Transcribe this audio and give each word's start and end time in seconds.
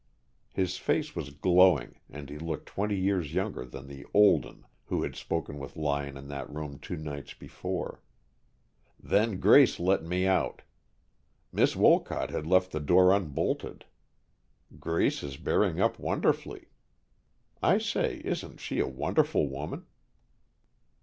His 0.51 0.77
face 0.77 1.15
was 1.15 1.29
glowing, 1.29 1.99
and 2.09 2.27
he 2.27 2.39
looked 2.39 2.65
twenty 2.65 2.95
years 2.97 3.35
younger 3.35 3.63
than 3.63 3.85
the 3.85 4.03
"Olden" 4.15 4.65
who 4.85 5.03
had 5.03 5.15
spoken 5.15 5.59
with 5.59 5.77
Lyon 5.77 6.17
in 6.17 6.27
that 6.29 6.49
room 6.49 6.79
two 6.79 6.95
nights 6.97 7.35
before. 7.35 8.01
"Then 8.99 9.39
Grace 9.39 9.79
let 9.79 10.03
me 10.03 10.25
out. 10.25 10.63
Miss 11.51 11.75
Wolcott 11.75 12.31
had 12.31 12.47
left 12.47 12.71
the 12.71 12.79
door 12.79 13.13
unbolted. 13.13 13.85
Grace 14.79 15.21
is 15.21 15.37
bearing 15.37 15.79
up 15.79 15.99
wonderfully. 15.99 16.69
I 17.61 17.77
say, 17.77 18.21
isn't 18.25 18.59
she 18.59 18.79
a 18.79 18.87
wonderful 18.87 19.49
woman?" 19.49 19.85